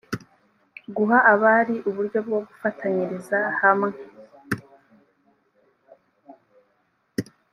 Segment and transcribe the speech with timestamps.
[0.95, 3.97] guha abari uburyo bwo gufatanyiriza hamwe